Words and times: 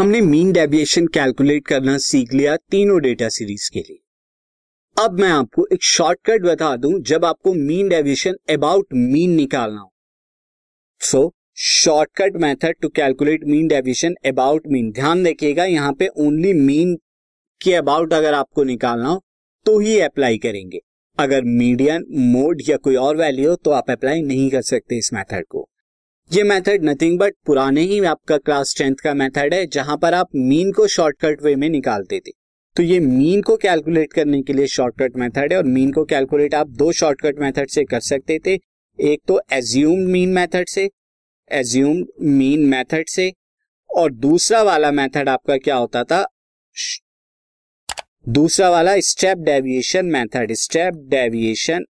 हमने 0.00 0.20
mean 0.20 0.52
deviation 0.52 1.06
calculate 1.06 1.66
करना 1.66 1.96
सीख 1.98 2.32
लिया 2.34 2.54
तीनों 2.70 3.00
डेटा 3.02 3.28
सीरीज़ 3.28 3.68
के 3.72 3.80
लिए। 3.80 3.98
अब 4.96 5.18
मैं 5.20 5.28
आपको 5.28 5.66
एक 5.72 5.82
शॉर्टकट 5.84 6.42
बता 6.42 6.74
दूँ 6.76 6.92
जब 7.00 7.24
आपको 7.24 7.52
मीन 7.54 7.88
डेविएशन 7.88 8.36
अबाउट 8.50 8.94
मीन 8.94 9.30
निकालना 9.30 9.80
हो। 9.80 9.90
So 11.00 11.20
shortcut 11.62 12.36
method 12.36 12.74
to 12.82 12.88
calculate 12.90 13.44
mean 13.44 13.66
deviation 13.68 14.14
about 14.26 14.66
mean 14.66 14.90
ध्यान 14.90 15.26
रखिएगा, 15.26 15.64
यहाँ 15.64 15.92
पे 15.92 16.08
ओनली 16.08 16.52
मीन 16.54 16.96
के 17.60 17.74
अबाउट 17.74 18.12
अगर 18.12 18.34
आपको 18.34 18.64
निकालना 18.64 19.08
हो 19.08 19.22
तो 19.66 19.78
ही 19.78 19.98
अप्लाई 20.00 20.38
करेंगे। 20.38 20.80
अगर 21.18 21.42
मीडियन 21.44 22.06
मोड 22.32 22.62
या 22.68 22.76
कोई 22.78 22.96
और 22.96 23.16
वैल्यू 23.16 23.50
हो 23.50 23.56
तो 23.56 23.70
आप 23.72 23.90
अप्लाई 23.90 24.22
नहीं 24.22 24.48
कर 24.50 24.62
सकते 24.64 24.98
इस 24.98 25.12
मेथड 25.14 25.44
को। 25.48 25.59
ये 26.30 26.42
मेथड 26.42 26.84
नथिंग 26.84 27.18
बट 27.18 27.34
पुराने 27.46 27.80
ही 27.82 27.98
आपका 28.04 28.36
क्लास 28.38 28.74
टेंथ 28.78 28.96
का 29.04 29.12
मेथड 29.14 29.54
है, 29.54 29.66
जहाँ 29.66 29.96
पर 29.96 30.14
आप 30.14 30.28
मीन 30.34 30.70
को 30.72 30.86
शॉर्टकट 30.86 31.42
वे 31.42 31.54
में 31.56 31.68
निकालते 31.68 32.18
थे 32.18 32.30
तो 32.76 32.82
ये 32.82 32.98
मीन 33.00 33.40
को 33.42 33.56
कैलकुलेट 33.56 34.12
करने 34.12 34.40
के 34.42 34.52
लिए 34.52 34.66
शॉर्टकट 34.66 35.16
मेथड 35.16 35.52
है 35.52 35.56
और 35.58 35.64
मीन 35.66 35.90
को 35.92 36.04
कैलकुलेट 36.04 36.54
आप 36.54 36.68
दो 36.72 36.90
शॉर्टकट 36.92 37.38
मेथड 37.38 37.68
से 37.68 37.84
कर 37.84 38.00
सकते 38.00 38.38
थे। 38.38 38.54
एक 38.98 39.20
तो 39.28 39.40
एज्यूम 39.52 40.00
मीन 40.10 40.32
मेथड 40.32 40.68
से 40.68 40.88
एज्यूम 41.50 42.04
मीन 42.22 42.64
मेथड 42.66 43.08
से, 43.08 43.32
और 43.90 44.12
दूसरा 44.12 44.62
वाला 44.62 44.90
मेथड 44.92 45.28
आपका 45.28 45.56
क्या 45.56 45.76
होता 45.76 46.02
था? 46.04 46.24
दूसरा 48.28 48.70
वाला 48.70 48.98
step 49.00 49.38
deviation 49.40 50.06
method 50.08 50.52
step 50.56 50.94
deviation 51.08 51.84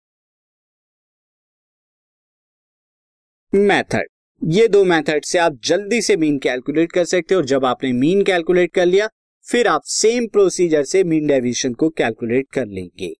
method 3.53 4.07
ये 4.41 4.67
दो 4.67 4.83
मेथड 4.83 5.25
से 5.25 5.37
आप 5.39 5.57
जल्दी 5.63 6.01
से 6.01 6.15
मीन 6.17 6.37
कैलकुलेट 6.39 6.91
कर 6.91 7.03
सकते 7.05 7.35
हो। 7.35 7.39
और 7.39 7.45
जब 7.45 7.65
आपने 7.65 7.91
मीन 7.93 8.21
कैलकुलेट 8.23 8.71
कर 8.73 8.85
लिया, 8.85 9.07
फिर 9.47 9.67
आप 9.67 9.81
सेम 9.85 10.27
प्रोसीजर 10.27 10.83
से 10.83 11.03
मीन 11.03 11.27
डेविएशन 11.27 11.73
को 11.73 11.89
कैलकुलेट 11.89 12.45
कर 12.53 12.65
लेंगे। 12.67 13.13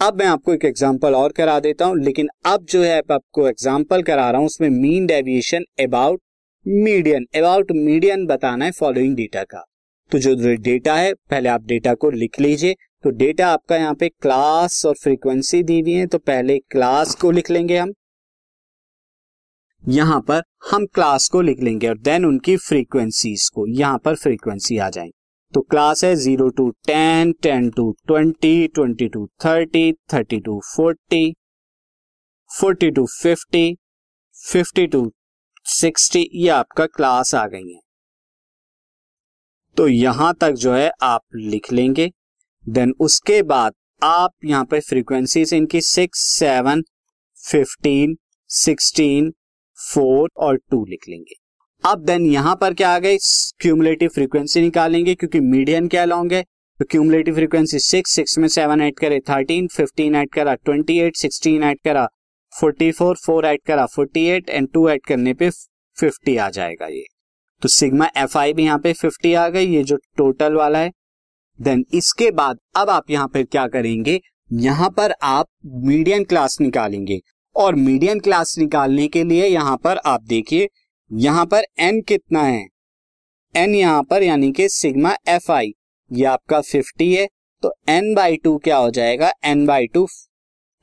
अब 0.00 0.18
मैं 0.18 0.26
आपको 0.26 0.54
एक 0.54 0.64
एग्जांपल 0.64 1.14
और 1.14 1.32
करा 1.32 1.58
देता 1.60 1.84
हूँ, 1.84 1.98
लेकिन 1.98 2.28
अब 2.46 2.66
जो 2.70 2.82
है 2.82 2.98
आपको 3.00 3.48
एग्जांपल 3.48 4.02
करा 4.02 4.30
रहा 4.30 4.38
हूँ, 4.38 4.46
उसमें 4.46 4.68
mean 4.70 5.06
deviation 5.06 5.64
about 5.80 6.20
median. 6.66 7.26
About 7.36 7.72
median 7.72 8.26
बताना 8.26 8.64
है 8.64 8.70
फॉलोइंग 8.70 9.16
डेटा 9.16 9.42
का। 9.44 9.64
तो 10.12 10.18
जो 10.18 10.34
डेटा 10.56 10.94
है, 10.94 11.12
पहले 11.14 11.48
आप 11.48 11.64
डेटा 11.64 11.94
को 11.94 12.10
लिख 12.10 12.40
लीजिए। 12.40 12.74
तो 13.04 13.10
डेटा 13.10 13.48
आपका 13.48 13.76
यहाँ 13.76 13.94
पे 13.94 14.08
क्लास 14.08 14.84
और 14.86 14.94
फ्रीक्वेंसी 14.94 15.62
दी 15.62 15.80
हुई 15.80 15.92
है 15.92 16.06
तो 16.06 16.18
पहले 16.18 16.58
क्लास 16.70 17.14
को 17.14 17.30
लिख 17.30 17.50
लेंगे 17.50 17.78
हम। 17.78 17.92
यहाँ 19.84 20.20
पर 20.20 20.42
हम 20.70 20.86
क्लास 20.86 21.28
को 21.28 21.40
लिख 21.40 21.60
लेंगे 21.60 21.88
और 21.88 21.98
देन 21.98 22.24
उनकी 22.24 22.56
फ्रीक्वेंसीज 22.58 23.48
को, 23.48 23.66
यहाँ 23.68 23.98
पर 23.98 24.14
फ्रीक्वेंसी 24.14 24.78
आ 24.78 24.88
जाएँगे। 24.90 25.12
तो 25.52 25.60
क्लास 25.60 26.04
है 26.04 26.14
zero 26.16 26.48
to 26.48 26.68
ten 26.86 27.32
ten 27.42 27.68
to 27.70 27.90
twenty 28.06 28.66
twenty 28.68 29.08
to 29.08 29.26
thirty 29.44 29.92
thirty 30.12 30.38
to 30.40 30.60
forty 30.66 31.32
forty 32.50 32.90
to 32.90 33.06
fifty 33.12 33.74
fifty 34.36 34.86
to 34.86 35.10
sixty 35.66 36.28
ये 36.34 36.48
आपका 36.50 36.86
क्लास 36.86 37.34
आ 37.34 37.46
गई 37.46 37.72
है। 37.72 37.80
तो 39.76 39.88
यहाँ 39.88 40.32
तक 40.40 40.52
जो 40.52 40.72
है 40.72 40.90
आप 41.02 41.22
लिख 41.34 41.72
लेंगे। 41.72 42.10
देन 42.66 42.94
उसके 43.00 43.42
बाद 43.42 43.74
आप 44.02 44.32
यहाँ 44.44 44.64
पर 44.64 44.80
फ्रीक्वेंसी 44.80 45.44
इनकी 45.56 45.80
six 45.80 46.20
seven 46.30 46.82
fifteen 47.36 48.16
sixteen 48.50 49.32
four 49.84 50.28
और 50.38 50.56
टू 50.70 50.84
लिख 50.86 51.08
लेंगे। 51.08 51.34
अब 51.84 52.04
देन 52.06 52.26
यहाँ 52.26 52.56
पर 52.56 52.74
क्या 52.74 52.90
आ 52.90 52.98
गए 52.98 53.16
क्यूमुलेटिव 53.60 54.08
फ्रीक्वेंसी 54.08 54.60
निकालेंगे 54.60 55.14
क्योंकि 55.14 55.40
मीडियन 55.42 55.88
क्या 55.88 56.04
लॉन्ग 56.04 56.32
है? 56.32 56.42
तो 56.80 56.84
क्यूमुलेटिव 56.90 57.34
फ्रीक्वेंसी 57.34 57.78
सिक्स 57.80 58.10
सिक्स 58.10 58.38
में 58.38 58.48
सेवन 58.48 58.80
ऐड 58.80 58.98
करे 58.98 59.18
थर्टीन 59.20 59.66
फिफ्टीन 59.66 60.14
ऐड 60.16 60.30
करा 60.30 60.54
ट्वेंटी 60.56 60.98
एट 61.00 61.16
सिक्सटीन 61.16 61.62
ऐड 61.62 61.78
करा 61.84 62.06
फोर्टी 62.52 62.90
फोर 62.92 63.16
फोर 63.16 63.46
ऐड 63.46 63.60
करा 63.66 63.86
forty 63.86 64.24
eight 64.26 64.50
and 64.50 64.68
two 64.74 64.88
add 64.88 65.04
करने 65.06 65.34
पे 65.34 65.50
फिफ्टी 65.96 66.36
आ 66.36 66.48
जाएगा 66.50 66.86
ये। 66.86 67.04
तो 67.62 67.68
सिग्मा 67.68 68.08
एफ़ 68.16 68.36
आई 68.38 68.52
भी 68.52 68.64
यहाँ 68.64 68.78
पे 68.78 68.92
फिफ्टी 68.92 69.32
आ 69.34 69.48
गई, 69.48 69.66
ये 69.66 69.82
जो 69.84 69.96
टोटल 70.16 70.54
वाला 70.54 70.78
है। 70.78 70.90
देन 71.58 71.84
इसके 71.94 72.30
बाद 72.32 72.58
अब 72.76 72.90
आप 72.90 73.10
यहाँ 73.10 73.28
पर 73.28 73.42
क्या 73.44 73.66
करेंगे? 73.68 74.20
यहाँ 74.50 74.88
पर 74.90 75.14
आप 75.22 75.46
मीडियन 75.84 76.24
क्लास 76.24 76.60
निकालेंगे। 76.60 77.20
और 77.56 77.74
मीडियन 77.76 78.20
क्लास 78.20 78.54
निकालने 78.58 79.06
के 79.08 79.24
लिए 79.24 79.46
यहाँ 79.46 79.76
पर 79.76 79.96
आप 80.06 80.22
देखिए, 80.24 80.68
यहाँ 81.10 81.44
पर 81.46 81.64
एन 81.80 82.00
कितना 82.02 82.42
है? 82.42 82.66
एन 83.54 83.74
यहाँ 83.74 84.02
पर 84.02 84.22
यानी 84.22 84.50
कि 84.52 84.68
सिग्मा 84.70 85.14
एफ़ 85.28 85.50
आई 85.52 85.72
ये 86.10 86.24
आपका 86.26 86.60
फिफ्टी 86.62 87.12
है 87.14 87.26
तो 87.62 87.72
एन 87.88 88.14
बाई 88.14 88.36
टू 88.36 88.56
क्या 88.58 88.76
हो 88.76 88.90
जाएगा? 88.90 89.32
N 89.44 89.66
by 89.66 89.86
two 89.86 90.06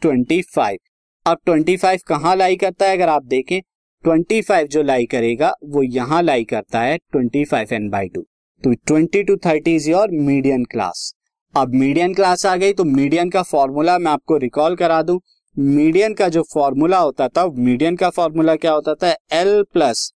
twenty 0.01 0.41
five 0.55 0.77
अब 1.25 1.37
ट्वेंटी 1.45 1.75
फाइव 1.77 1.99
कहाँ 2.07 2.35
लाई 2.35 2.55
करता 2.55 2.85
है? 2.85 2.95
अगर 2.95 3.09
आप 3.09 3.23
देखें 3.25 3.59
ट्वेंटी 4.03 4.41
फाइव 4.41 4.67
जो 4.67 4.81
लाई 4.83 5.05
करेगा, 5.05 5.53
वो 5.63 5.83
यहाँ 5.83 6.21
लाई 6.23 6.43
करता 6.45 6.81
है 6.81 6.97
twenty 6.97 7.43
five 7.45 7.73
N 7.73 7.89
by 7.89 8.07
two 8.07 8.21
तो 8.63 8.73
twenty 8.87 9.23
to 9.23 9.35
thirty 9.45 9.75
is 9.75 9.89
your 9.89 10.11
median 10.21 10.63
class 10.63 11.13
अब 11.53 11.73
मीडियन 11.73 12.13
क्लास 12.13 12.45
आ 12.45 12.55
गई 12.55 12.73
तो 12.73 12.83
मीडियन 12.85 13.29
का 13.29 13.41
फॉर्मूला 13.43 13.97
मैं 13.99 14.11
आपको 14.11 14.37
रिकॉल 14.37 14.75
करा 14.75 15.01
दूँ। 15.01 15.19
मीडियन 15.57 16.13
का 16.13 16.27
जो 16.29 16.41
फॉर्मूला 16.43 16.97
होता 16.97 17.27
था, 17.27 17.45
मीडियन 17.47 17.95
का 17.95 18.09
फॉर्मूला 18.09 18.55
क्या 18.55 18.71
होता 18.71 18.93
था? 18.93 19.09
L 19.31 19.63
plus 19.73 20.11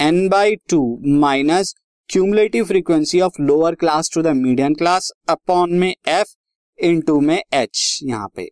N 0.00 0.28
by 0.28 0.56
two 0.70 0.80
minus 1.18 1.74
cumulative 2.10 2.64
frequency 2.64 3.20
of 3.20 3.40
lower 3.40 3.74
class 3.74 4.10
to 4.14 4.22
the 4.22 4.32
median 4.36 4.74
class 4.74 5.10
upon 5.28 5.72
में 5.74 5.88
एफ़ 5.88 6.34
इन 6.78 7.00
टू 7.00 7.18
में 7.20 7.36
एच 7.36 7.98
यहाँ 8.02 8.28
पे। 8.36 8.48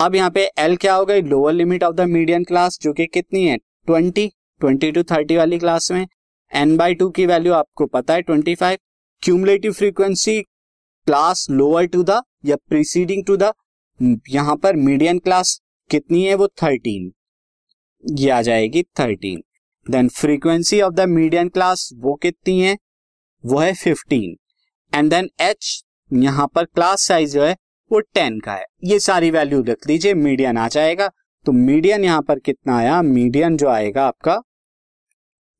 अब 0.00 0.14
यहाँ 0.14 0.30
पे 0.30 0.44
एल 0.58 0.76
क्या 0.76 0.94
हो 0.94 1.04
गई? 1.04 1.22
Lower 1.22 1.52
limit 1.52 1.84
of 1.84 1.94
the 1.94 2.00
median 2.08 2.44
class 2.44 2.78
जो 2.82 2.92
कि 2.92 3.06
कितनी 3.06 3.44
है? 3.46 3.56
ट्वेंटी 3.56 4.26
ट्वेंटी 4.60 4.90
टू 4.92 5.02
थर्टी 5.04 5.36
वाली 5.36 5.58
क्लास 5.58 5.90
में। 5.92 6.06
एन 6.52 6.76
बाई 6.76 6.94
टू 6.94 7.08
की 7.10 7.26
वैल्यू 7.26 7.52
आपको 7.52 7.86
पता 7.88 8.14
है 8.14 8.22
twenty 8.22 8.54
five 8.54 8.78
cumulative 9.22 9.72
frequency 9.72 10.40
class 10.42 11.46
lower 11.50 11.86
to 11.86 12.02
the 12.02 12.20
या 12.44 12.56
प्रीसीडिंग 12.68 13.24
टू 13.26 13.36
द 13.36 13.52
यहाँ 14.30 14.56
पर 14.56 14.76
मीडियन 14.78 15.18
क्लास 15.18 15.60
कितनी 15.90 16.24
है 16.24 16.34
वो? 16.34 16.46
थर्टीन 16.62 17.12
ये 18.04 18.30
आ 18.30 18.40
जाएगी 18.42 18.82
thirteen 18.98 19.42
then 19.86 20.08
frequency 20.10 20.80
of 20.80 20.94
the 20.94 21.08
medium 21.08 21.48
class 21.48 21.88
वो 21.96 22.14
कितनी 22.22 22.60
है? 22.60 22.76
वो 23.44 23.58
है 23.58 23.72
फिफ्टीन 23.74 24.36
एंड 24.92 25.10
देन 25.10 25.28
एच 25.40 25.82
यहाँ 26.10 26.46
पर 26.54 26.64
क्लास 26.64 27.02
साइज़ 27.02 27.34
जो 27.34 27.44
है, 27.44 27.56
वो 27.90 28.00
टेन 28.14 28.38
का 28.40 28.54
है. 28.54 28.64
ये 28.84 28.98
सारी 29.00 29.30
वैल्यू 29.30 29.62
रख 29.62 29.86
लीजिए 29.88 30.14
मीडियन 30.16 30.58
आ 30.58 30.66
जाएगा. 30.68 31.08
तो 31.46 31.52
मीडियन 31.52 32.04
यहाँ 32.04 32.22
पर 32.22 32.38
कितना 32.38 32.76
आया? 32.78 33.00
मीडियन 33.02 33.56
जो 33.56 33.68
आएगा 33.68 34.06
आपका, 34.06 34.40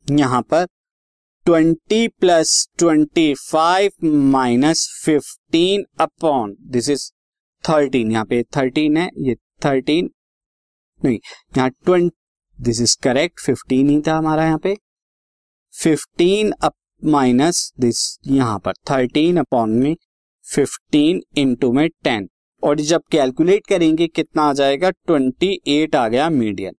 यहाँ 0.06 0.42
पर 0.50 0.66
twenty 1.46 2.06
plus 2.20 2.68
twenty 2.78 3.32
five 3.42 4.06
minus 4.32 4.86
fifteen 5.04 5.84
upon 6.00 6.54
this 6.70 6.88
is 6.90 7.10
thirteen 7.64 8.10
यहाँ 8.12 8.24
पे 8.24 8.42
थर्टीन 8.56 8.96
है, 8.96 9.08
ये 9.18 9.34
थर्टीन 9.64 10.10
नहीं, 11.02 11.18
यहाँ 11.56 11.70
twenty 11.70 12.16
this 12.58 12.80
is 12.80 12.96
correct 13.02 13.40
fifteen 13.40 13.88
ही 13.90 14.00
था 14.06 14.16
हमारा 14.16 14.44
यहाँ 14.44 14.58
पे। 14.58 14.76
फिफ्टीन 15.74 16.50
अप 16.62 16.74
माइनस 17.02 17.72
दिस 17.80 17.98
यहाँ 18.28 18.58
पर 18.58 18.72
थर्टीन 18.90 19.36
अपॉन 19.38 19.70
में 19.74 19.94
फिफ्टीन 20.46 21.20
इंटू 21.38 21.72
में 21.72 21.88
टेन 22.04 22.28
और 22.62 22.80
जब 22.80 23.02
कैलकुलेट 23.12 23.66
करेंगे, 23.66 24.06
कितना 24.08 24.42
आ 24.42 24.52
जाएगा? 24.52 24.90
ट्वेंटी 24.90 25.60
एट 25.68 25.94
आ 25.96 26.06
गया 26.08 26.28
मीडियन 26.30 26.72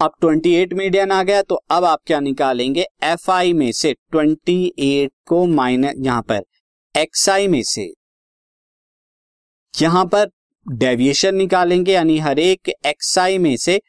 अब 0.00 0.12
ट्वेंटी 0.20 0.54
एट 0.54 0.72
मीडियन 0.74 1.12
आ 1.12 1.22
गया 1.22 1.42
तो 1.42 1.54
अब 1.54 1.84
आप 1.84 2.00
क्या 2.06 2.20
निकालेंगे? 2.20 2.86
एफ़ 3.04 3.30
आई 3.30 3.52
में 3.52 3.70
से 3.72 3.92
ट्वेंटी 4.12 4.72
एट 4.78 5.12
को 5.28 5.44
माइनस 5.48 5.94
यहाँ 5.98 6.22
पर 6.22 6.42
एक्स 6.94 7.28
आई 7.28 7.48
में 7.48 7.62
से। 7.64 7.92
यहाँ 9.74 10.04
पर 10.06 10.26
डेविएशन 10.66 11.34
निकालेंगे, 11.34 11.92
यानी 11.92 12.18
हर 12.18 12.38
एक 12.38 12.68
एक्स 12.86 13.18
आई 13.18 13.38
में 13.38 13.56
से 13.56 13.80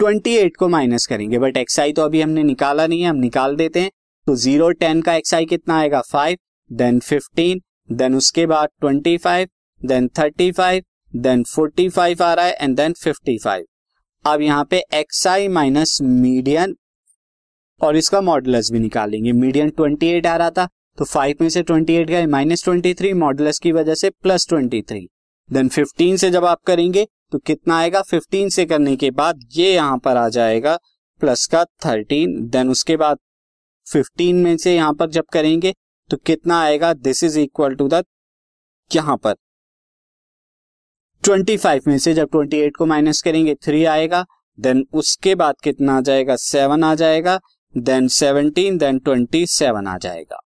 28 0.00 0.56
को 0.58 0.68
माइनस 0.68 1.06
करेंगे। 1.06 1.38
बट 1.38 1.56
एक्स 1.56 1.80
आई 1.80 1.92
तो 1.92 2.02
अभी 2.02 2.20
हमने 2.20 2.42
निकाला 2.42 2.86
नहीं 2.86 3.02
है, 3.02 3.08
हम 3.08 3.16
निकाल 3.18 3.56
देते 3.56 3.80
हैं। 3.80 3.90
तो 4.26 4.36
ज़ीरो 4.36 4.70
टेन 4.72 5.02
का 5.02 5.14
एक्स 5.14 5.34
आई 5.34 5.46
कितना 5.46 5.78
आएगा? 5.78 6.00
फाइव 6.02 6.38
देन 6.70 7.00
फिफ्टीन 7.00 7.60
देन 7.90 8.14
उसके 8.14 8.46
बाद 8.46 8.68
twenty 8.80 9.16
five 9.18 9.48
then 9.80 10.08
thirty 10.18 10.50
five 10.52 10.82
then 11.12 11.42
forty 11.44 11.88
five 11.88 12.22
आ 12.22 12.32
रहा 12.34 12.44
है 12.44 12.52
एंड 12.54 12.76
देन 12.76 12.92
फिफ्टी 12.94 13.38
फाइव 13.38 13.64
अब 14.24 14.40
यहाँ 14.42 14.64
पे 14.64 14.82
एक्स 14.94 15.26
आई 15.26 15.48
माइनस 15.48 15.98
मीडियन 16.02 16.76
और 17.80 17.96
इसका 17.96 18.20
मॉडुलस 18.20 18.70
भी 18.72 18.78
निकालेंगे। 18.78 19.32
मीडियन 19.32 19.70
ट्वेंटी 19.70 20.08
एट 20.08 20.26
आ 20.26 20.36
रहा 20.36 20.50
था 20.50 20.68
तो 20.98 21.04
फाइव 21.04 21.36
में 21.40 21.48
से 21.48 21.62
ट्वेंटी 21.62 21.94
एट 21.94 22.08
गए 22.08 22.26
माइनस 22.28 22.64
ट्वेंटी 22.64 22.94
थ्री 22.94 23.12
मॉडुलस 23.14 23.58
की 23.58 23.72
वजह 23.72 23.94
से 23.94 24.10
plus 24.12 24.46
twenty 24.48 24.82
three 24.82 25.08
then 25.52 25.68
fifteen 25.68 26.16
से 26.16 26.30
जब 26.30 26.44
आप 26.44 26.62
करेंगे 26.66 27.06
तो 27.32 27.38
कितना 27.38 27.78
आएगा? 27.78 28.02
फिफ्टीन 28.02 28.48
से 28.48 28.64
करने 28.66 28.96
के 28.96 29.10
बाद 29.10 29.40
ये 29.52 29.72
यहाँ 29.74 29.98
पर 29.98 30.16
आ 30.16 30.28
जाएगा 30.28 30.78
प्लस 31.20 31.46
का 31.46 31.64
थर्टीन 31.86 32.48
देन 32.48 32.70
उसके 32.70 32.96
बाद 32.96 33.18
फिफ्टीन 33.86 34.36
में 34.36 34.56
से 34.56 34.74
यहाँ 34.74 34.92
पर 34.94 35.10
जब 35.10 35.24
करेंगे 35.32 35.74
तो 36.10 36.16
कितना 36.16 36.60
आएगा? 36.60 36.92
This 36.92 37.24
is 37.24 37.38
equal 37.38 37.74
to 37.74 37.88
the 37.88 38.04
यहाँ 38.90 39.16
पर। 39.16 39.34
25 41.24 41.86
में 41.86 41.98
से 41.98 42.14
जब 42.14 42.28
28 42.28 42.76
को 42.78 42.86
माइनस 42.86 43.22
करेंगे 43.22 43.54
थ्री 43.54 43.84
आएगा. 43.84 44.24
देन 44.58 44.84
उसके 44.92 45.34
बाद 45.34 45.54
कितना 45.64 45.96
आ 45.96 46.00
जाएगा? 46.00 46.36
सेवन 46.36 46.84
आ 46.84 46.94
जाएगा. 46.94 47.38
देन 47.74 48.08
17 48.08 48.78
देन 48.78 48.98
27 48.98 49.86
आ 49.88 49.96
जाएगा। 49.98 50.40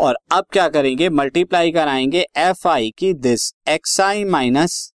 और 0.00 0.18
अब 0.32 0.44
क्या 0.52 0.68
करेंगे? 0.68 1.08
मल्टीप्लाई 1.10 1.70
कराएँगे 1.72 2.24
एफ़ 2.36 2.66
आई 2.68 2.90
की 2.98 3.12
this 3.14 3.52
X 3.68 4.00
I 4.00 4.24
minus 4.24 4.92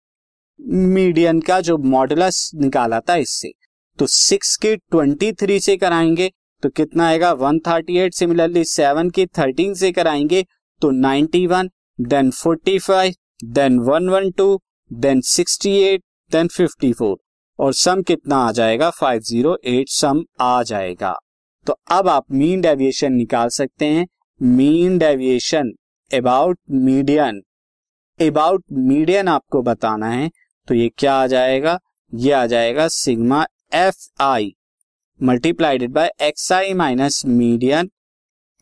median 0.60 1.40
का 1.42 1.60
जो 1.62 1.78
मॉडुलस 1.78 2.52
निकाला 2.56 3.00
था 3.00 3.16
इससे। 3.16 3.52
तो 4.00 4.08
सिक्स 4.08 4.56
की 4.56 4.76
ट्वेंटी 4.76 5.32
थ्री 5.34 5.60
से 5.60 5.76
कराएँगे 5.78 6.32
तो 6.64 6.70
कितना 6.70 7.08
आएगा? 7.08 7.32
One 7.34 7.60
thirty 7.60 7.98
eight 7.98 8.14
similarly 8.14 8.64
seven 8.64 9.10
की 9.10 9.26
थर्टीन 9.28 9.74
से 9.74 9.92
कराएँगे 9.92 10.46
तो 10.82 10.92
ninety 10.92 11.46
one 11.48 11.70
then 12.00 12.32
forty 12.32 12.78
five 12.80 13.14
then 13.44 13.80
one 13.80 14.10
one 14.10 14.32
two 14.32 14.60
then 14.92 15.22
sixty 15.22 15.76
eight 15.80 16.04
then 16.32 16.48
fifty 16.48 16.94
four 16.94 17.18
और 17.60 17.74
सम 17.74 18.02
कितना 18.02 18.36
आ 18.38 18.52
जाएगा? 18.52 18.90
फाइव 18.90 19.20
ज़ीरो 19.22 19.58
एट 19.66 19.90
सम 19.90 20.24
आ 20.42 20.62
जाएगा। 20.64 21.16
तो 21.68 21.78
अब 21.92 22.08
आप 22.10 22.32
मीन 22.32 22.62
डेविएशन 22.62 23.14
निकाल 23.14 23.50
सकते 23.50 23.86
हैं। 23.86 24.08
Mean 24.42 24.98
deviation 24.98 25.68
about 26.12 26.58
median 26.72 27.42
about 28.20 28.64
median 28.72 29.28
आपको 29.28 29.62
बताना 29.62 30.08
है 30.10 30.30
तो 30.68 30.76
ये 30.76 30.90
क्या 30.98 31.14
आ 31.16 31.28
जाएगा? 31.28 31.78
ये 32.14 32.32
आ 32.32 32.46
जाएगा 32.46 32.88
sigma 32.88 33.46
F 33.74 34.24
I 34.24 34.52
multiplied 35.20 35.92
by 35.92 36.12
X 36.22 36.52
I 36.52 36.74
minus 36.74 37.22
median 37.26 37.90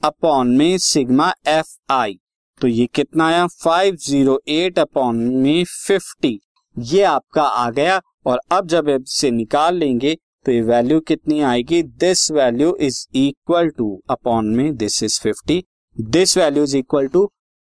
upon 0.03 0.55
में 0.57 0.77
सिग्मा 0.77 1.31
एफ़ 1.47 1.75
आई 1.91 2.19
तो 2.61 2.67
ये 2.67 2.85
कितना 2.85 3.27
आया? 3.27 3.47
फाइव 3.47 3.95
ज़ीरो 3.95 4.39
एट 4.47 4.79
अपॉन 4.79 5.23
में 5.35 5.63
फिफ्टी 5.63 6.39
ये 6.77 7.03
आपका 7.03 7.43
आ 7.43 7.69
गया 7.71 8.01
और 8.25 8.41
अब 8.51 8.67
जब 8.67 8.89
इसे 8.89 9.31
निकाल 9.31 9.75
लेंगे 9.75 10.17
तो 10.45 10.51
ये 10.51 10.61
वैल्यू 10.61 10.99
कितनी 10.99 11.39
आएगी? 11.41 11.81
This 11.83 12.29
value 12.31 12.75
is 12.81 13.05
equal 13.15 13.69
to 13.69 14.01
upon 14.09 14.55
में 14.55 14.75
this 14.77 15.03
is 15.03 15.19
fifty 15.21 15.63
this 16.00 16.38
value 16.38 16.63
is 16.63 16.75
equal 16.78 17.07
to 17.07 17.25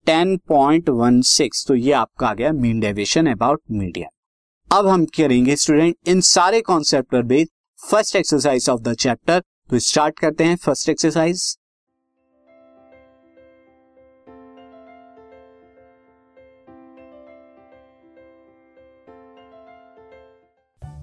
ten 0.07 0.37
point 0.49 0.89
one 0.89 1.21
six 1.27 1.65
तो 1.69 1.75
ये 1.75 1.93
आपका 1.93 2.27
आ 2.27 2.35
गया 2.35 2.53
मीन 2.55 2.81
डेविएशन 2.81 3.27
अबाउट 3.27 3.61
मीडियम 3.71 4.77
अब 4.77 4.87
हम 4.87 5.05
करेंगे 5.17 5.57
स्टूडेंट 5.57 5.97
इन 6.09 6.21
सारे 6.27 6.61
कॉन्सेप्ट 6.61 7.11
पर 7.13 7.23
based 7.23 7.51
first 7.79 8.17
exercise 8.17 8.69
of 8.71 8.81
the 8.81 8.95
chapter 8.97 9.41
तो 9.71 9.79
स्टार्ट 9.81 10.19
करते 10.19 10.45
हैं 10.45 10.57
first 10.57 10.89
exercise 10.89 11.43